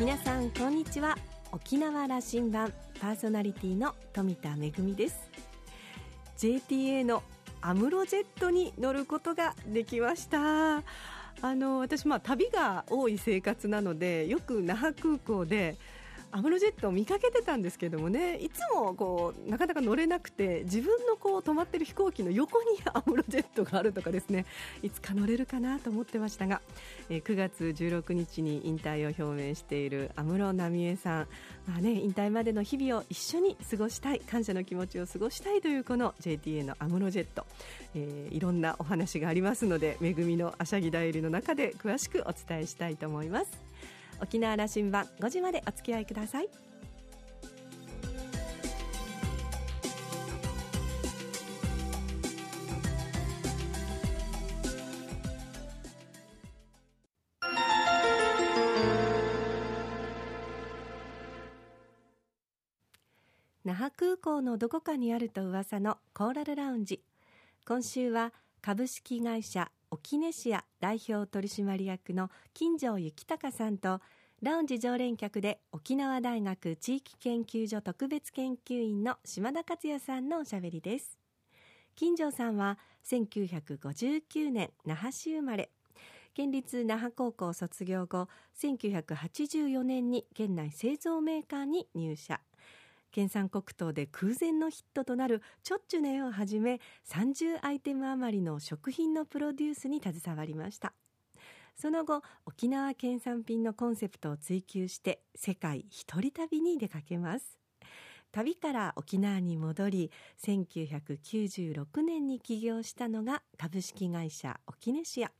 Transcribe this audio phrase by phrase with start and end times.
[0.00, 1.14] 皆さんこんにちは。
[1.52, 5.30] 沖縄羅針盤パーソナリティの富田恵です。
[6.38, 7.22] JTA の
[7.60, 10.78] アムロジェットに乗ることができました。
[10.78, 10.82] あ
[11.42, 15.76] の私まあ旅が多い生活なのでよく那覇空港で
[16.32, 24.46] アムロジェットを見かけてたんですけどもねいつもこうなかなか乗れなくて自分のこう止まってる飛行機の横に アムロジェットがあるとかですね
[24.82, 26.60] いつか乗れるかなと思ってましたが、
[27.08, 31.28] えー、9月16日に引退を表明している安室奈美恵さん、
[31.66, 37.44] まあね、引退までの日々を一緒に過ごしたい感謝の気持ちを過ごしたいというこの JTA のアムロジェット、
[37.94, 43.70] えー、いろんなお話がありますので恵みのあしゃぎだよりの中で詳しくお伝えしたいと思います。
[44.22, 46.48] 沖縄羅針盤5時までお付き合いください。
[63.62, 67.04] 那覇空港のどこかにあると噂のコーラルラウンジ。
[67.66, 68.32] 今週は
[68.62, 74.00] 株式会社オキネシア代表取締役の金城幸隆さんと
[74.42, 81.18] ラウンジ常連客で沖縄大学地域研究所特別研究員の島田克也さんのおしゃべりです。
[81.96, 85.70] 金城さんは1959年那覇市生まれ。
[86.34, 88.28] 県立那覇高校卒業後
[88.60, 92.40] 1984年に県内製造メーカーに入社。
[93.10, 100.92] 県産黒糖で空前のヒットとなるちょっちゅねをはじめ30アイテム余りの食品のプロデュースに携わりました。
[101.76, 107.58] その後沖縄県産品のコンセプトを追求して世界一人旅に出かけます。
[108.32, 110.10] 旅から沖縄に戻り
[110.44, 115.32] 1996年に起業したのが株式会社オキネシア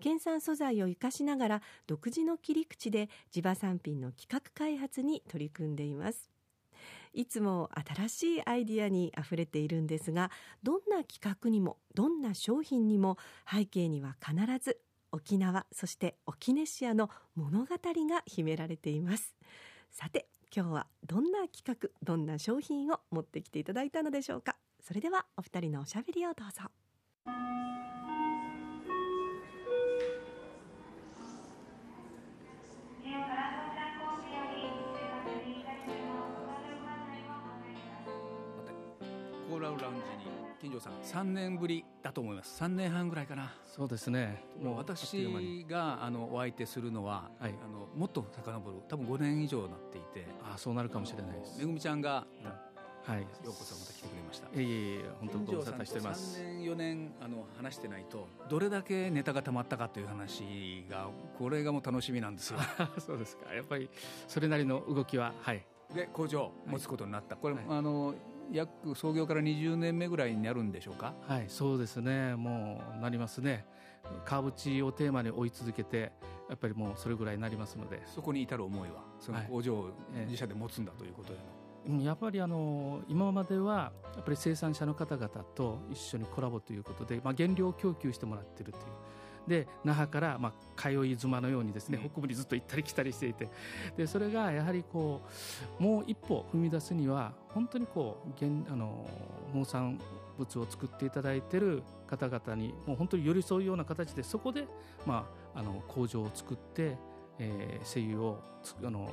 [0.00, 6.31] 県産素材を生かしながら独自の切り口で地場産品の企画開発に取り組んでいます。
[7.12, 10.30] いつも新しいアイディアにあふれているんですが
[10.62, 13.18] どんな企画にもどんな商品にも
[13.50, 14.78] 背景には必ず
[15.12, 19.34] 沖縄そして沖ネシアの物語が秘められています。
[19.90, 24.56] さて今日はどんな企画どんな商品を持ってきていただいたのでしょうか。
[24.80, 26.62] それではお二人のおしゃべりをどうぞ。
[40.62, 52.72] 金城さん3年ぶりだと思います3年半ぐらいかなそうですねもう私があのお相手するのは、はい、あのもっと遡る多分5年以上なっていてあそうなるかもしれないですめぐみちゃんが、うん
[53.04, 54.46] はい、ようこそまた来てくれました。
[54.46, 56.40] いえいえ本当ご無沙汰してます。
[56.40, 62.60] 3年4年あの話してないとどれだけネタがたまったかという話がこれがもう楽しみなんですよ。
[63.04, 63.52] そうですか。
[63.52, 63.90] やっぱり
[64.28, 65.64] それなりの動きははい。
[65.92, 67.34] で工場を持つことになった。
[67.34, 68.14] はい、これ、はい、あの
[68.50, 71.14] 約創業から20年目ぐらいになるんでしょうか？
[71.26, 72.34] はいそうですね。
[72.34, 73.64] もうなりますね。
[74.24, 76.12] 川淵をテーマに追い続けて
[76.48, 78.02] やっぱりもうそれぐらいになりますので。
[78.06, 79.90] そこに至る思いはその工場を
[80.26, 81.36] 自社で持つんだということへ
[81.90, 88.84] の、はい、やっぱりあの今まではやっぱり生産者の方々と一緒にコラボということで、まあ、原料を供給してもらっているという
[89.46, 93.48] で那覇からまあ通い妻のようにですね、北部にずっと行ったり来たりしていて
[93.96, 95.22] でそれがやはりこ
[95.80, 99.06] うもう一歩踏み出すには本当にこう現あの
[99.54, 99.98] 農産
[100.38, 104.66] 物を作っていただいている方々にもう本当に寄り添うような形でそこで、
[105.06, 106.96] まあ、あの工場を作って、
[107.38, 108.38] えー、声優を
[108.84, 109.10] あの、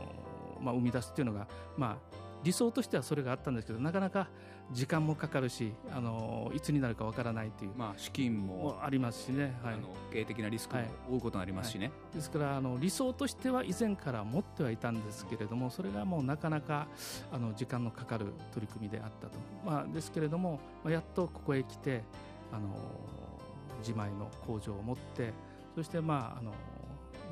[0.62, 1.48] まあ、生み出すっていうのが、
[1.78, 4.28] まあ、理想としてはそれがあったんですけどなかなか
[4.72, 16.88] 時間もかかるしあのいつになるかわからないという、まあ、資金もありますしね、はい、あの経営的なリスクも負うことになりますしね、はい、ですからあの理想としては以前から持ってはいたんですけれどもそれがもうなかなか
[17.32, 22.04] あの時間のかかる取り組みであったと、まあ、ですけれども、まあ、やっとここへ来て
[22.52, 22.70] あの
[23.80, 25.34] 自前の工場を持って
[25.76, 26.52] そしてまああの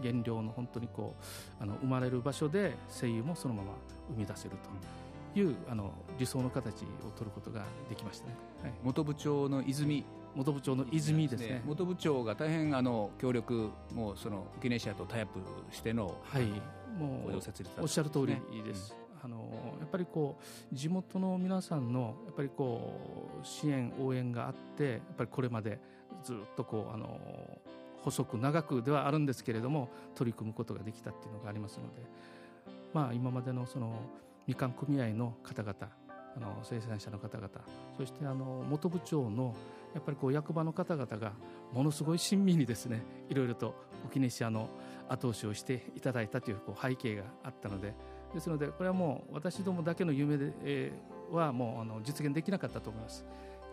[0.02, 1.16] 原料の本当にこ
[1.60, 3.72] うあの生まれる場所で声優もそのまま
[4.10, 4.52] 生み出せる
[5.34, 10.04] という、あの理想の形を取ることができましたね、はい、元部長の泉。
[10.36, 15.40] 元部長の泉ですね、ね、元部長が大変あの協力もうその沖ネシアとタイアップ
[15.72, 16.44] しての、はい、
[16.96, 17.36] もう
[17.82, 20.38] おっしゃる通りです、うん、あのやっぱりこ
[20.72, 25.80] う地元の皆さんのやっぱりこう支援応援があってやっぱりこれまで
[26.24, 27.20] ずっとこうあの
[28.04, 32.02] 細く長くではあるんですけれども取り組むことができたっていうのがありますので、
[32.94, 33.94] まあ、今までのその
[34.46, 35.76] みかん組合の方々
[36.38, 37.50] あの生産者の方々
[37.98, 39.56] そしてあの元部長の
[39.94, 41.32] やっぱりこう役場の方々が
[41.74, 43.74] ものすごい親身にですねいろいろと
[44.06, 44.70] 沖根市の
[45.10, 47.94] 後押しをしていただいたというこう背景があったので
[48.34, 53.26] ですのでこれはもう私どもだけの夢で、えー、はもうあの実現できなかったと思います。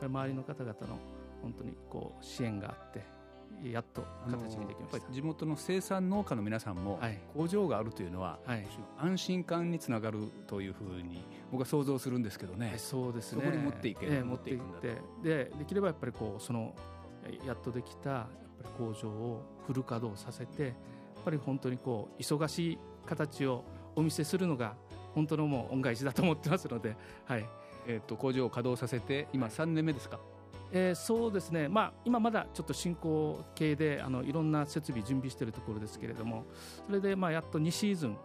[0.03, 0.99] 周りの方々の
[1.43, 3.03] 本当にこう支援があって
[3.63, 5.13] やっと形にできました。
[5.13, 7.01] 地元の生産農家の皆さんも、
[7.35, 8.67] 工場があるというのは、はい、
[8.99, 13.43] 安心感につながるというふうに僕は想像するんですけどね、そうですね。
[13.43, 16.75] そこに持っていけ、えー、持っていってでできればやっぱりこうその
[17.47, 18.27] やっとできたやっ
[18.63, 20.75] ぱり工場をフル稼働させてやっ
[21.25, 23.65] ぱり本当にこう忙しい形を
[23.97, 24.75] お見せするのが
[25.15, 27.47] 本当のもう恩返しだと思ってますので、はい。
[27.87, 30.19] えーと、と工場を稼働させて今3年目ですか、
[30.77, 36.45] えー、そうですね、まあ、今まだちょっと進行形であのいろんな設備準備しているところですけれども
[36.87, 38.17] それでまあやっと2シーズン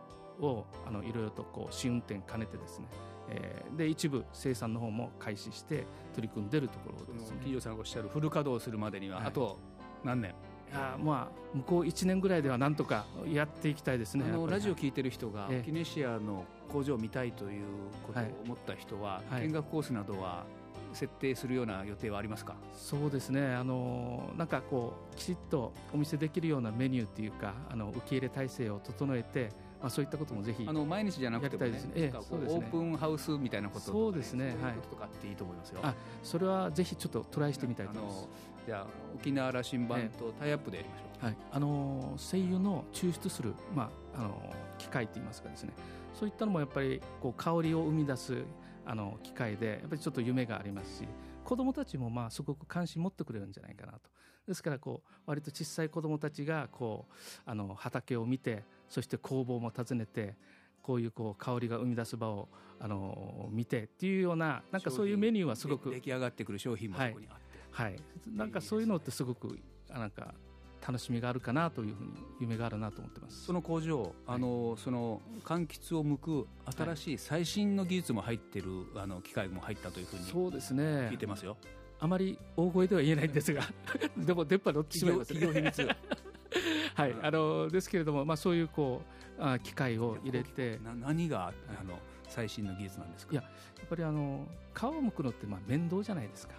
[0.42, 2.88] をあのいろいろとこう試運転兼ねてですね
[3.32, 5.86] えー、で一部生産の方も開始して
[6.16, 9.60] 取り組んでいるところです、ね、企業さんがおっしゃるフル稼働するまでにはあと
[10.04, 10.32] 何年、
[10.72, 17.66] いやまあ向こう1年ぐらいではなんとかやっていきたいですねあのラジオ聞いてる人が、キネシアの工場を見たいという
[18.08, 20.46] ことを思った人は、はい、見学コースなどは
[20.94, 22.56] 設定するような予定はありますか？
[22.74, 23.56] そうですね。
[23.56, 29.50] あのなんかこうきちっとお見せできるようなメニューっていうかあの受け入れ体制を整えて
[29.82, 31.86] まあ、そういったこともぜひあの毎日じゃなくても、ね、です。
[31.86, 35.80] ね、ええ、そうですね、オープンハウスみたいなこととか、ね、そうですね、はい、とかっていいと思いますよ。
[35.84, 38.28] あそれはぜひちょっとトライしてみたいと思います。
[38.66, 41.26] じゃあ沖縄羅針盤とタイアップでやりましょう。
[41.28, 45.72] はい、あの声優の抽出するまああの機械っていいますかですね、
[46.14, 48.44] そういったのもやっぱりこう香りを生み出す
[48.90, 51.08] あの機械でやっぱりちょっと夢がありますし。
[51.50, 54.00] 子どもたちもまあすごく関心持ってくれるんじゃないかなと。
[54.48, 57.14] ですからこう割と小さい子どもたちがこう
[57.44, 60.36] あの畑を見てそして工房も訪ねて
[60.84, 62.50] こういうこう香りが生み出す場を
[62.80, 69.60] あの見てっていうようななんかそういうメニューはすごく出来上がってくる商品もそこにあって、はい、はい、なんかそういうのってすごく
[69.90, 70.36] なんか
[70.86, 73.46] 楽しみがあるかなというふうに夢があるなと思ってます。
[73.46, 76.48] その工場、あのその柑橘を剥く
[76.78, 81.10] 新しい最新の技術も入ってる、あの機械も入ったというふうにそうですね。
[81.12, 81.58] 聞いてますよ。
[82.00, 83.62] あまり大声では言えないんですが
[84.16, 85.90] でも電波乗ってしまいます、ね、企業秘密。
[86.96, 87.16] はい。
[87.22, 89.02] あのですけれども、まあ、そういうこ
[89.38, 90.80] うあ機械を入れて。
[90.84, 93.34] 何があの最新の技術なんですか？
[93.34, 93.50] いやや
[93.84, 96.54] っぱりあの皮を剥くのってまあ面倒じゃないですか。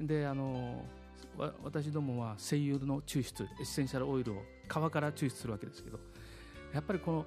[0.00, 0.84] であの
[1.62, 5.98] 私どもは精油の抽出エッセンシャルオイルを皮から抽出するわけですけど
[6.74, 7.26] やっぱりこの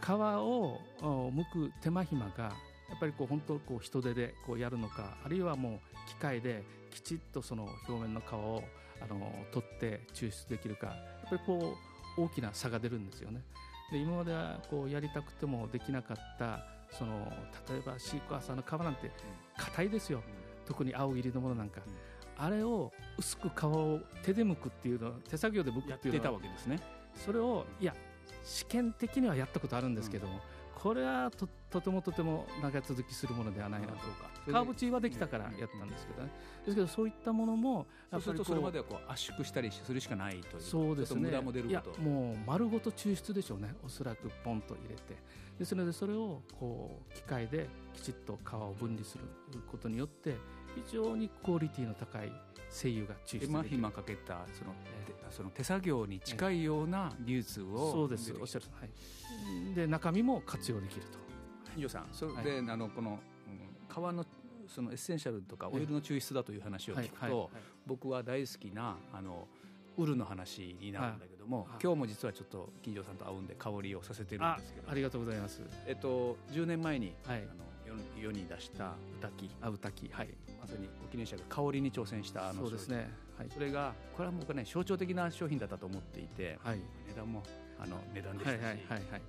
[0.00, 2.44] 皮を剥く手間暇が
[2.88, 8.62] やっぱりこう本当こう人手でこうやるのかあるいはもう機械できちっとその表面の皮を
[9.00, 10.92] あの取って抽出できるかや
[11.26, 11.74] っぱりこ
[12.16, 13.42] う大きな差が出るんですよね。
[13.92, 17.30] で今まではこうやりたくてもできなかったその
[17.68, 19.10] 例えばシークワーサーの皮なんて
[19.56, 20.22] 硬いですよ、
[20.66, 21.80] 特に青入りのものなんか、
[22.38, 26.80] あれを薄く皮を手で剥くっていうの手作業で剥くっていうのたわけですね。
[27.14, 27.94] それをいや
[28.44, 30.40] 試験的にはやったことあるんですけども、
[30.74, 33.94] これはととてもとても長続きするものではないなと
[34.50, 36.30] カーブチはできたからやったんですけどね、
[36.64, 41.22] ですけどそういったものもやっぱりそれまではこう圧縮したりするしかないというそうですね。
[41.22, 45.16] 無駄も出るいやもう丸ごと抽出でしょうねおそらくポンと入れて。
[45.58, 49.24] ですのでそれをこう機械できちっと皮を分離する
[49.68, 50.36] ことによって
[50.86, 52.32] 非常にクオリティの高い
[52.70, 54.74] 精油が抽出手間暇かけたその,、
[55.30, 61.18] その手作業に近いような技術を、そうですおっしゃる、はい、で中身も活用できると。
[61.76, 63.20] 伊代さんそれで、あのこの、
[63.88, 64.24] 皮の
[64.66, 67.50] そのエッセンシャルとかオイルの抽出だという話を聞くと、
[67.86, 69.48] 僕は大好きなあの
[69.96, 74.90] ウルの話になるんだけども、今日も実はちょっと金城さんと会うんで香りをさせてるんですけど。
[74.90, 75.62] ありがとうございます。
[75.86, 77.67] えっと10年前に、はい、あの
[78.20, 80.28] 世に出した御嶽あ御嶽はい。
[80.60, 87.42] まさにオキネシアが香りに挑戦したあのそうですね、はい、それがこれは僕はね象徴的な商品だったと思っていて、はい、値段も
[87.78, 89.22] あの値段でしたし、はいはいはいはい、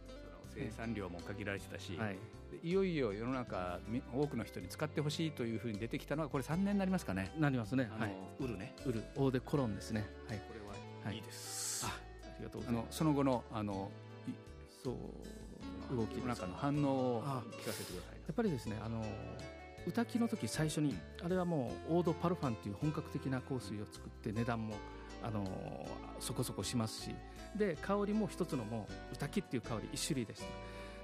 [0.55, 2.17] 生産量も限られてたし、はい、
[2.63, 3.79] いよいよ世の中
[4.13, 7.31] 多くの人に使ってほしいというふうに出てきたのはこれ3年になりますかね。
[7.37, 8.73] なりますね、はい、ウルね。
[8.85, 10.07] ウルオーデコロンですね。
[10.27, 10.37] はい。
[10.39, 10.59] これ
[11.05, 11.89] はいいです、あ
[12.23, 12.97] ありがとうございます。
[12.97, 13.91] その後のあの
[14.83, 14.95] そう
[15.91, 19.03] 動きの中の反応を聞かせてくださいやっぱりですねあの
[19.87, 24.75] 歌きの時最初にあれはもうオードパルファンという本格的な香水を作って値段も
[25.23, 25.87] あの
[26.19, 27.15] そこそこしますし
[27.55, 30.45] で香りも一つのもう歌きっていう香り一種類でした。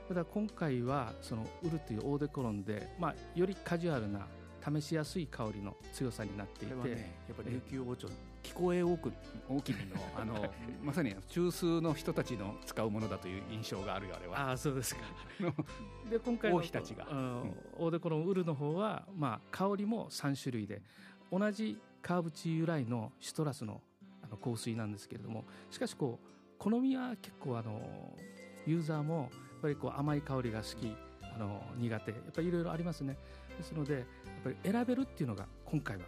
[0.08, 4.28] ただ今回はそのウルというオーデコロンで、まあ、よりカジュアルな
[4.64, 8.08] 試しやすい香りの強さになっていて、ね、やっぱり琉球王朝
[8.46, 9.12] 聞こえ大き
[9.50, 14.52] 大きめの あのまさに中枢の人たちの使うものだという印象があるよあれは。
[14.52, 15.02] あそうですか。
[16.10, 20.84] で今回王妃たちが、うん、オーデコロンウルの方は、まあ、香りも3種類で
[21.32, 23.82] 同じ川淵由来のシトラスの
[24.22, 28.18] あの香水なんですけれどもしかしこう好みは結構あの
[28.66, 33.18] ユーザーもやっぱりこう甘い香りが好きあの苦手やっぱりいろいろありますね。
[33.58, 34.06] ですのでやっ
[34.44, 36.04] ぱり選べるっていうのが今回は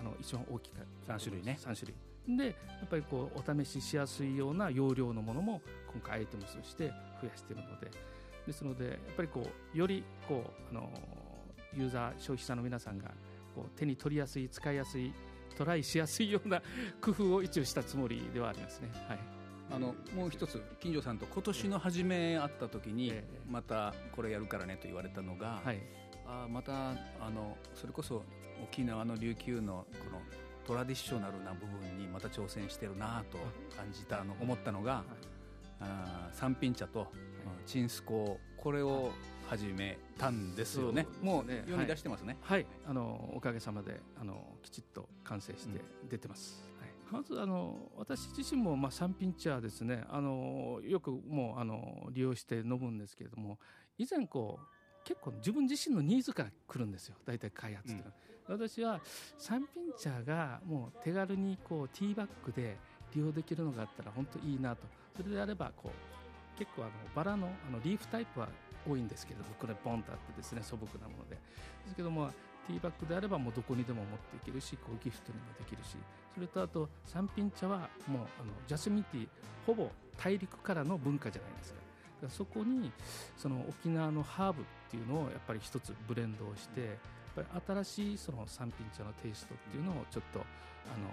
[0.00, 0.78] あの一番大きか
[1.08, 1.58] 3種類ね。
[1.60, 1.92] 3種
[2.26, 2.36] 類。
[2.36, 2.52] でや
[2.84, 5.60] っぱりこうお試ししやすいような容量のものも
[5.92, 6.88] 今回アイテムとして
[7.20, 8.10] 増やしているので。
[8.46, 10.90] ですのでやっぱりこうよりこうあの
[11.74, 13.10] ユーザー消費者の皆さんが
[13.54, 15.12] こう手に取りやすい使いやすい
[15.56, 16.62] トライしやすいような
[17.00, 18.88] 工夫を一応したつもりではありますね。
[19.08, 19.18] はい。
[19.72, 23.14] あのもう一つ金城さんと今年の初め会った時に
[23.48, 25.80] またこれやるからねと言われたのが、はい、
[26.26, 26.94] あまたあ
[27.34, 28.22] のそれこそ
[28.62, 30.20] 沖縄の琉球のこの
[30.66, 33.38] トラディショナルな部分にまた挑戦してるなと
[33.76, 35.04] 感じたの思ったのが、はい、
[35.80, 37.08] あ三品茶と
[37.66, 39.10] チンスコこれを
[39.48, 41.06] 始めたんですよね。
[41.22, 42.36] もう世に出してますね。
[42.42, 46.62] はい、はい、あのおかげさまであのきちっと完成して出てます。
[47.10, 50.04] うん、はい、まずあの私自身もまあ三品茶ですね。
[50.08, 53.58] あのよくもうあの利用して飲むんですけれども、
[53.98, 57.16] 以前こう結構自分自身のニーズから来るんですよ。
[57.24, 58.12] 大体開発っていうのは。
[58.48, 59.00] うん、私は
[59.38, 62.76] 三品茶がもう手軽にこうティーバッグで
[63.14, 64.82] 利用できるのがあったら本当いいなと。
[65.16, 68.48] それであればこう結構あのバラのあのリーフタイプは
[68.88, 71.40] 多いんですけれどもこれポンとあってですね素朴なものでで
[71.88, 72.30] すけども
[72.66, 75.96] ティーバッグであればもうどこにでも持っていけるしこうギフトにもできるし
[76.34, 79.28] それとあと三品茶はもうあのジャスミンティー
[79.66, 81.80] ほぼ大陸からの文化じゃないですか
[82.28, 82.92] そこに
[83.36, 86.90] その沖縄のハーブっていうのをやっぱり一つブレンドをしてやっ
[87.62, 90.42] ぱり新しいその三品茶のテイストっていうのをちょっとあ
[90.98, 91.08] の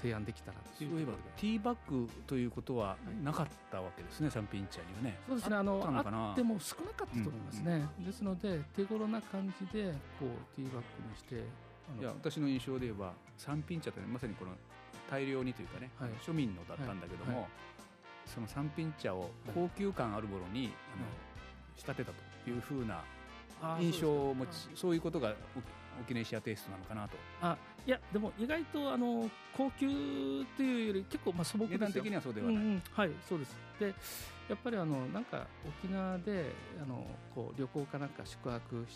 [0.00, 0.90] 提案できたらという。
[0.90, 5.18] そういえばティーバッグということはなかったわけですね、はい、三品茶にはね。
[5.28, 11.34] そうですねあのあっても少なかったと思いますね、うんうん、ですので手頃な感じでこうティーバッグにして
[12.00, 14.52] いや私の印象で言えば三品茶って、まさにこの
[15.10, 17.48] 大量にというかね、はい、庶民のだったんだけども、はい、
[18.28, 21.06] その三品茶を高級感あるものに、あの
[21.76, 22.12] 仕立てた
[22.44, 23.02] というふうな
[23.80, 25.34] 印象を持ちそういうことが
[26.00, 27.16] 沖縄シアテイストなのかなと。
[27.40, 27.56] あ
[27.86, 29.88] いやでも意外とあの高級
[30.56, 33.56] というより結構まあ素朴です値段的にはそうではない、うんうん、はいそうです。
[33.80, 33.94] で
[34.48, 35.46] やっぱりあのなんか
[35.82, 38.86] 沖縄であのこう旅行かなんか宿泊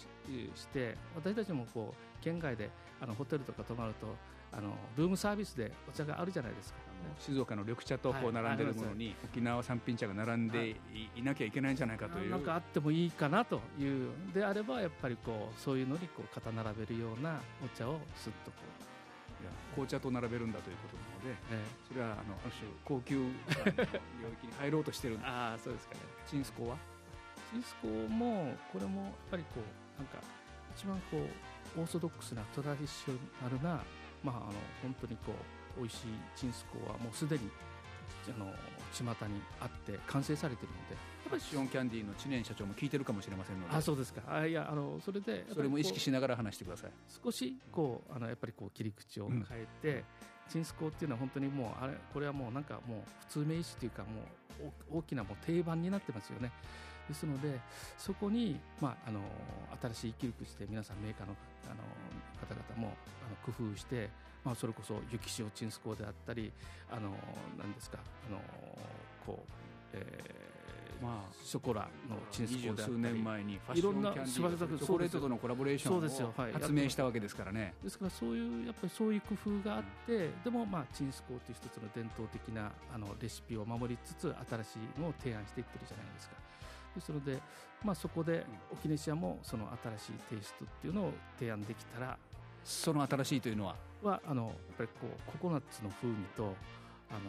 [0.54, 2.70] して私たちもこう県外で
[3.00, 4.06] あのホテルとか泊まると
[4.52, 6.78] あのルームサービスでお茶があるじゃないですか
[7.18, 10.76] 静岡の緑茶とこう並んでるものに、沖縄三品茶が並んで
[11.14, 12.30] い,、なきゃいけないんじゃないかという。
[12.30, 14.10] なんかあってもいいかなという。
[14.34, 18.82] であればやっぱりこうそういうのにこう肩並べるようなお茶をすっとこう。
[19.72, 26.00] 紅茶と並べるんだということなので、ええ、それはあのある種高級領域に入ろうとしてる ああそうですかね。
[26.26, 26.76] チンスコは？
[27.50, 29.60] チンスコもこれもやっぱりこ
[29.98, 30.18] うなんか
[30.76, 31.18] 一番こ
[31.76, 33.82] うオーソドックスなトラディショナルな
[34.22, 35.98] まああの本当にこう美味しい
[36.36, 37.50] チンスコはもうすでに
[38.28, 38.46] あの
[38.92, 41.12] 巷にあって完成されているので。
[41.22, 43.74] やっぱりシオンキャンディーの知念社長も聞いてるかもしれませんので。
[43.74, 44.20] あそうですか。
[44.26, 46.90] あいやあのそれでそれも意識しながら話してください。
[47.24, 50.04] 少しこうあのやっぱりこう切り口を変えて、うん、
[50.50, 54.08] チンスコっていうのは本当にもうあれこれはもうなんかもう普通名詞というかも
[54.92, 56.52] う大きなもう定番になってますよね
[57.08, 57.58] ですので
[57.98, 59.20] そこに、まあ、あの
[59.94, 61.34] 新しい切り口で皆さんメーカーの
[61.66, 61.82] あの
[62.40, 62.94] 方々も
[63.24, 64.08] あの工夫して
[64.44, 66.52] まあ、それこそ雪塩チンスコであったり
[66.90, 67.10] あの
[67.58, 68.40] 何ですかあの
[69.24, 69.52] こう、
[69.92, 77.74] えー、まあ、ショコラのチンスコであったり年前にファッションキャンディーチョコレートとのコラボレーションを発明したわけですからね。
[77.84, 86.51] ですからそういうやっぱりそういう工夫があって、でもまあチンスコという一つの伝統的なあのレシピを守りつつ新しいのを提案していってるじゃないですか。
[86.94, 87.38] ですので、
[87.84, 89.68] まあ、そこで沖ネシアもその
[89.98, 92.18] 新しいテイストっていうのを提案できたら
[92.64, 93.76] その新しいというのは？
[94.02, 96.54] はあのやっぱりこうココナッツの風味と
[97.10, 97.20] あの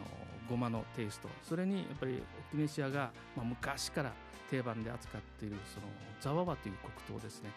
[0.48, 4.12] ごまのテイストそれにやっぱり沖ネシアが、まあ、昔から
[4.50, 5.86] 定番で扱っているその
[6.20, 6.74] ザワワという
[7.06, 7.50] 黒糖ですね。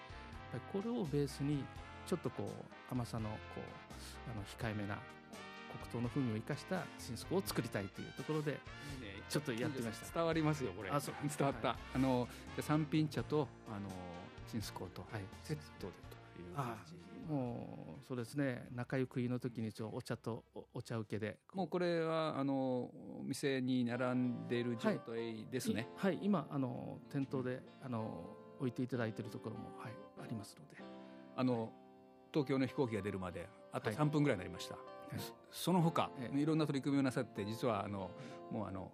[0.54, 1.64] やっぱりこれをベースに
[2.06, 3.60] ちょっとこう甘さのこう
[4.32, 4.98] あの控えめな
[5.92, 8.60] 黒糖の風味を生かした新スコを作りたいというところで
[9.30, 10.14] ちょっとやってみました。
[10.16, 10.90] 伝わりますよこれ。
[10.90, 11.16] あそう。
[11.38, 12.28] 伝わった、はい、あの
[12.60, 13.90] 三品茶とあの
[14.50, 15.06] 新スコと。
[15.44, 15.94] セットで
[16.36, 16.94] という感じ。
[17.32, 18.68] もうそうですね。
[18.74, 20.44] 仲良くいの時にお茶と
[20.74, 21.38] お茶受けで。
[21.54, 22.90] もうこれはあの
[23.24, 25.88] 店に並んでいる状態ですね。
[25.98, 28.24] はい、はい、今あの店頭であの
[28.60, 29.92] 置いていただいているところも、はい、
[30.24, 30.78] ありますので。
[31.36, 31.72] あの
[32.34, 34.84] 東京の飛行機が出るまであと3分ぐらいになりました、はい、
[35.52, 38.10] その他、ええ、いろんな取り組みをなさって実はあの
[38.52, 38.92] もうあの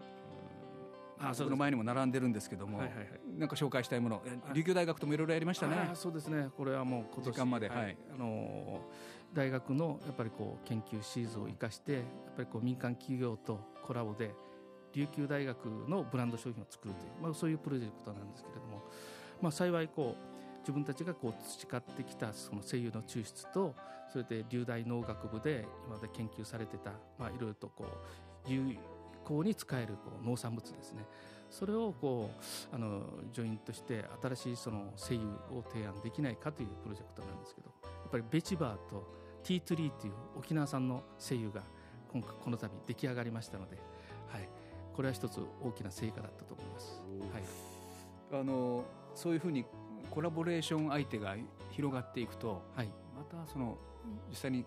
[1.34, 4.22] その前にも並んでるんですけども、はいはいはい、なんか紹介したいもの、
[4.54, 5.92] 琉球大学ともいろいろやりましたね。
[5.94, 6.50] そうですね。
[6.58, 8.82] これはもう今年時間まで、はい、あの
[9.34, 12.04] 大学のやっぱりこう研究シーズンを生かして、やっ
[12.36, 14.34] ぱりこう民間企業とコラボで
[14.94, 18.84] 琉球大学のブランド商品を作るという、まあそういうプロジェクトなんですけれども、
[19.42, 23.76] まあ幸いこう自分たちがこう培ってきたその声優の抽出と
[24.12, 27.86] それで流大農学部で今まで研究されてた、まあ、いろいろとこ
[28.48, 28.78] う有
[29.26, 31.06] 効に使えるこう農産物ですね。
[31.50, 32.32] それをこ
[32.72, 39.08] うあのジョイントして新しいその精油を提案できないかというプロジェクトなんですけどやっぱりベチバーと
[39.44, 41.62] ティートリーという沖縄産の精油が
[42.12, 43.78] 今回この度出来上がりましたので、
[44.30, 44.50] はい、
[44.96, 47.02] これは一つ大きな成果だったと思います。
[48.32, 49.66] はい、あのそういうふうに
[50.10, 51.36] コラボレーション相手が
[51.72, 53.78] 広がっていくと、はい、またその
[54.30, 54.66] 実際に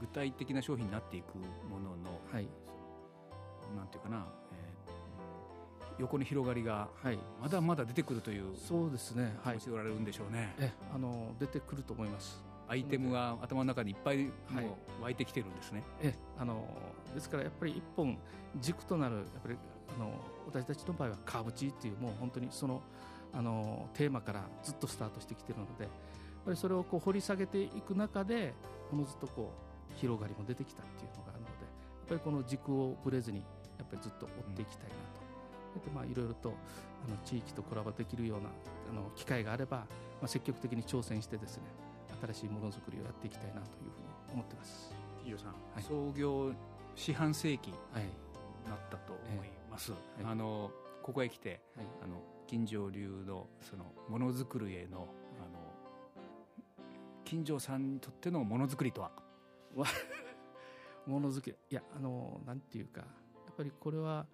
[0.00, 1.36] 具体的な商品になっていく
[1.68, 2.48] ものの、はい、
[3.76, 6.88] なんていうかな、えー、横に広がりが
[7.40, 10.54] まだまだ出てくるという、そうですね、はい、おられるんでしょうね。
[10.58, 12.44] えあの出てくると思います。
[12.68, 15.82] アイテムが頭の中にいっぱいもう湧いてきてるんですね。
[15.98, 16.66] はい、えあの
[17.14, 18.18] ですからやっぱり一本
[18.56, 19.56] 軸となるやっぱり
[19.96, 20.12] あの
[20.46, 22.82] 私たちの場合はカーブチっていうもう本当にその
[23.32, 25.88] あのテーマからずっとスタートしてきてるので
[26.46, 28.54] ぱりそれをこう掘り下げていく中で
[28.92, 29.52] おのずとこ
[29.92, 31.56] う広がりも出てきたっていうのがあるのでや
[32.04, 33.42] っぱりこの軸をぶれずに
[33.78, 34.94] やっぱりずっと追っていきたいな
[35.80, 36.54] と、でまあいろいろと
[37.06, 38.48] あの地域とコラボできるような
[38.90, 39.86] あの機会があれば、ま
[40.24, 41.64] あ、積極的に挑戦してですね
[42.22, 44.92] 新しいものづくりをやっていきたいなというふうに思ってます。
[45.24, 46.52] 飯尾さん、はい、創業
[46.94, 47.76] 四半世紀に
[48.66, 49.92] なったと思います。
[49.92, 50.70] はい、あの
[51.02, 55.08] ここへ来て、はい、あの金城流のそのものづくりへの
[57.26, 59.10] 金城さんにとってのものづくりとは？
[61.06, 61.56] ものづくり。
[61.70, 63.04] いやあのなんていうか
[63.56, 64.26] ぱりこれは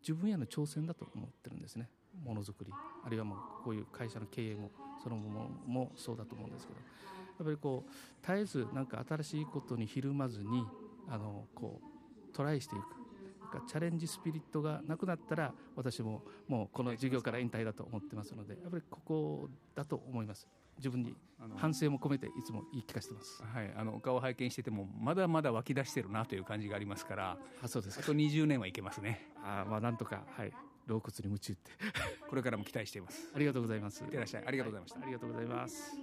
[0.00, 1.88] 自分への挑戦だと思ってるんですね。
[2.22, 2.72] ものづくり。
[3.04, 4.70] あるいはもうこういう会社の経営も
[5.02, 6.78] そのものもそうだと思うんですけど。
[6.80, 10.64] やっぱりこう絶えずなんか新しいことにひるまずに
[11.08, 13.04] あのこうトライしていく。
[13.68, 20.48] チャレンジスピリットがなくなったら私ももうこの事業から引退だと思ってますのでやっぱりここだと思います。
[20.78, 21.14] 自分に
[21.56, 23.42] 反省も込めていつも言い聞かせてます。
[23.42, 29.28] はい、あのお顔拝見しててもまだまだ湧き出してるなという感じがありますから、あそうですあと20年はいけますね。
[29.42, 30.52] あまあなんとかはい。
[30.86, 31.70] 老骨に夢中って
[32.28, 33.30] これからも期待しています。
[33.34, 34.04] ありがとうございます。
[34.04, 34.46] いってらっしゃい。
[34.46, 35.00] ありがとうございました。
[35.00, 35.96] ありがとうございます。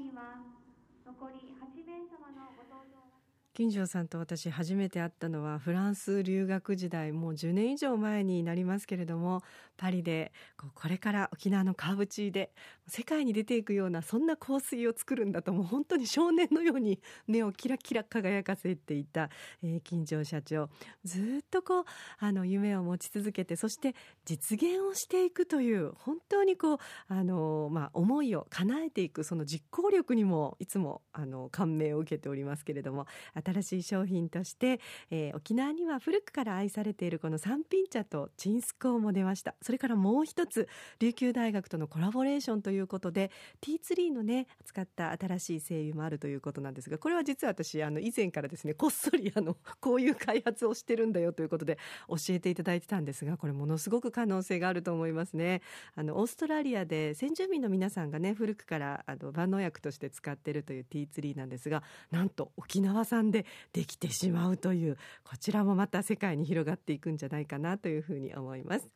[3.54, 9.44] 金城さんと私初めて会ったのはフランス留学時代もう10年以上前になりますけれども
[9.76, 12.52] パリでこれから沖縄のカーブチーで
[12.88, 19.30] 世界に出ていくようなそんな香水を作るんだともう本当に少年のように目をキラキラ輝かせていた、
[19.64, 20.70] えー、金城社長。
[21.04, 21.84] ずっとこう
[22.20, 33.08] あの夢を持ち続けてそして実現をしていくという本当にこうあの、まあ、思いを叶えていくその実行力にもいつもあの感銘を受けておりますけれども
[33.46, 39.56] 新しい商品として、えー、沖縄には古くから愛されているこの三品茶とチンスコーも出ました。
[39.62, 40.68] それからもう一つ
[41.00, 51.78] 琉球大学とのコラボレーションということでティーツリーのね使った新しい精油もあるということなんですがこれは実は私あの以前からですねこっそりあの こういう開発をしてるんだよということで
[52.08, 55.62] 教えていただいてたんですがこれものすごく可能性があると思いますね。
[55.96, 68.88] あのオーストラリアで先住民の皆さんがね古くからあの万能薬として使っているというティーツリーなんですがなんと沖縄産でできてしまうというこちらもまた世界に広がっていくんじゃないかなというふうに思います。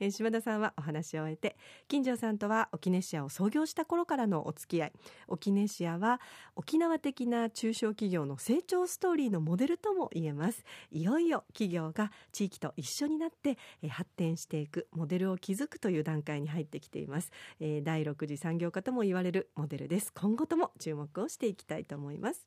[0.00, 4.92] えー、島田さんはお話を終えて金城さんとは沖根シアを創業した頃からのお付き合い。
[5.28, 6.20] 沖根シアは
[6.56, 10.64] 沖縄的な中小企業の成長ストーリーのモデルとも言えます。
[10.90, 20.12] いよいよ企業が地域と一緒になって、え、発展していくモデルを築くという段階に入ってきています、えー、第6次産業化とも言われるモデルです。
[20.14, 22.46] 今後とも注目をしていきたいと思います。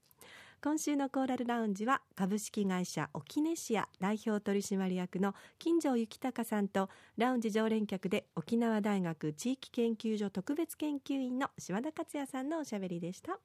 [0.64, 13.40] 今週のコーラルラウンジは株式会社沖根シア代表取締役の金城幸隆さんとラウンジ常連客で沖縄大学地域研究所特別研究員の島田克也さんのおしゃべりでした。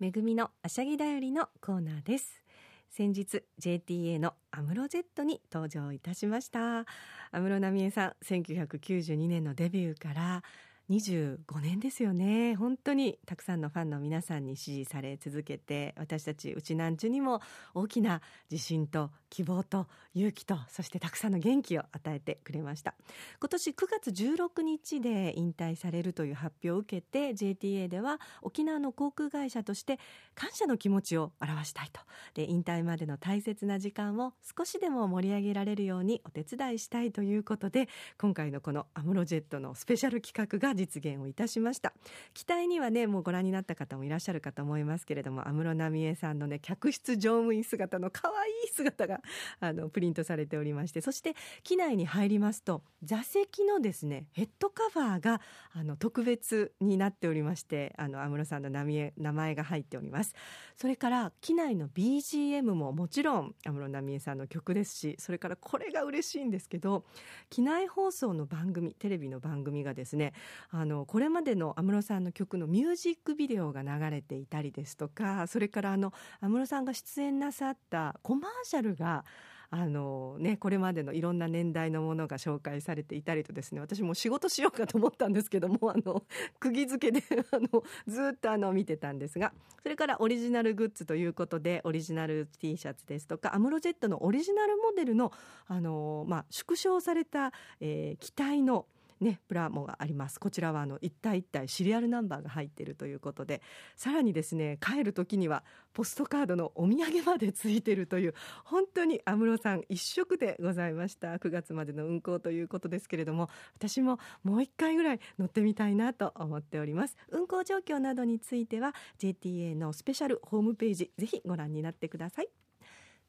[0.00, 2.42] めぐみのあしゃぎだよりのコーナーです。
[2.90, 6.86] 先日 JTA のアムロジェットに登場いたしました。
[7.30, 10.42] 安室奈美恵さん1992年のデビューから
[10.88, 12.54] 25年ですよね。
[12.54, 17.40] 本当にたくさんのファンの皆さんに支持され続けて私たちうちなんちゅにも
[17.74, 18.20] 大きな
[18.50, 22.94] 自信と希望と勇気とそしてたくさんの元気を与えてくれました。
[23.40, 29.98] 今年9月16日で引退されるという発表を受けて JTA では沖縄の航空会社として
[30.36, 32.00] 感謝の気持ちを表したいと。
[32.34, 41.92] で引退までの大切な時間を少しでも盛り上げられるようにお手伝いしたいということで今回のこのアムロジェットのスペシャル企画が実現をいたしました。
[42.34, 49.20] 機体にはねもうご覧になった方もいらっしゃるかと思いますけれども安室奈美恵さんのね客室乗務員姿の可愛い姿が
[49.60, 55.40] あのプリントされておりましてそして機内に入りますと座席のですねヘッドカバーが
[55.72, 60.34] あの特別になっておりましてあの安室さんの名前が入っております。
[60.76, 67.04] それから機内の BGM ももちろん安室奈美恵さんの曲ですしそれからこれが嬉しいんですけど
[67.48, 70.34] 機内放送の番組テレビの番組がですね
[70.70, 79.24] あのこれまでの安室さんの曲のミュージックビデオが流れていたりですとかそれからあの安室さんが出演なさったコマーシャルが
[79.70, 86.22] あのね、これまでのいろんな年代のものが紹介されていたりとですね私も仕事しようかと思ったんですけどもあの
[86.60, 89.52] 釘付けで あのずっとあの見てたんですが
[89.82, 95.32] それからオリジナルグッズということでオリジナル T シャツですとかアムロジェットのオリジナルモデルの
[95.66, 98.86] あの、まあ、縮小された、えー、機体の
[99.20, 100.38] ね、プラモがあります。
[100.38, 103.62] こちらはあの一体一体シリアルナンバーが入っているということで
[103.96, 111.36] さらにですね帰る時にはポストカードのお土産までついているという本当に安室さん一色でございました。
[111.36, 117.16] 9月までの運行ということですけれども私ももう一回ぐらい乗ってみたいなと思っております。
[117.30, 122.48] 運行状況などについては JTA のスペシャルホームページぜひご覧になってください。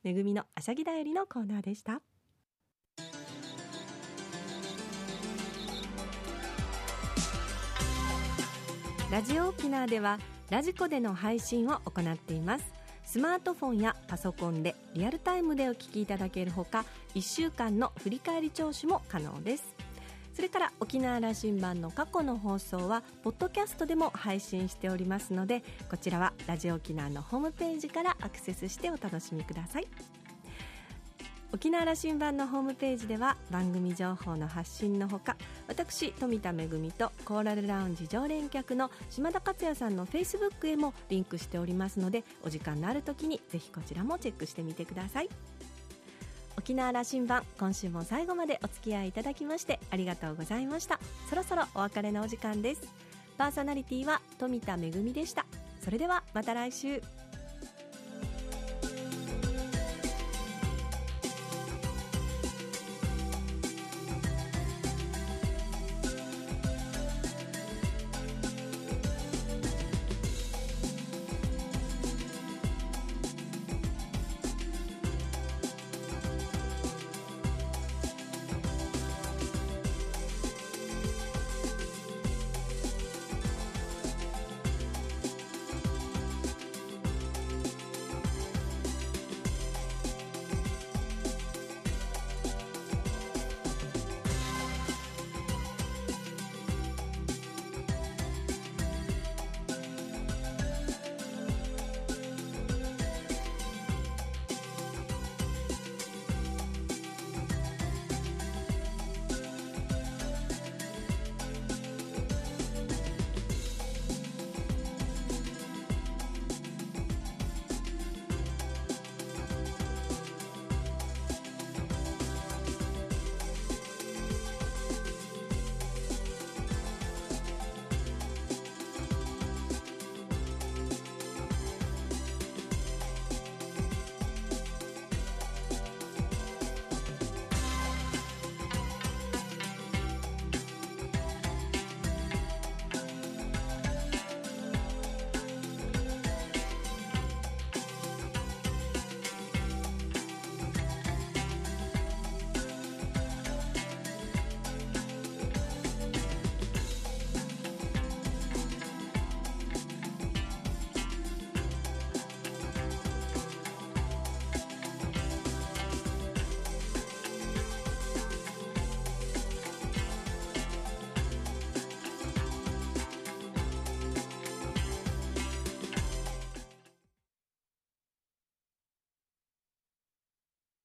[0.03, 2.01] めぐみのあしゃぎだよりのコーナーでした。
[9.09, 12.65] ラジオ沖縄ではラジコでの配信を行っています。
[13.05, 16.83] スマートフォンやパソコンでリアルタイムでお聞きいただけるほか
[17.15, 19.63] 1週間の振り返り聴取も可能です。
[20.35, 29.87] それから沖縄羅針盤の過去の放送はポッドキャストでも配信しておりますのでこちらはラジオ沖縄のホームページからアクセスしてお楽しみください。
[31.53, 45.29] 沖縄羅針盤のホームページでは番組情報の発信のほか私富田恵とコーラルラウンジ常連客の島田克也さんのフェイスブックへもリンクしておりますのでお時間のある時にぜひこちらもチェックしてみてください。
[46.57, 50.99] 沖縄羅針盤今週も最後までお付き合いいただきましてありがとうございました。
[51.29, 52.81] そろそろお別れのお時間です。
[53.37, 55.45] パーソナリティは富田恵でした。
[55.79, 57.01] それではまた来週。